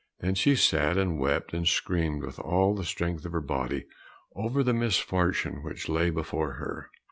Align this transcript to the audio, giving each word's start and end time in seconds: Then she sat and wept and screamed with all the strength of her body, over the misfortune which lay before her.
Then 0.19 0.33
she 0.33 0.55
sat 0.55 0.97
and 0.97 1.19
wept 1.19 1.53
and 1.53 1.67
screamed 1.67 2.23
with 2.23 2.39
all 2.39 2.73
the 2.73 2.83
strength 2.83 3.23
of 3.23 3.33
her 3.33 3.39
body, 3.39 3.85
over 4.35 4.63
the 4.63 4.73
misfortune 4.73 5.61
which 5.61 5.89
lay 5.89 6.09
before 6.09 6.53
her. 6.53 6.89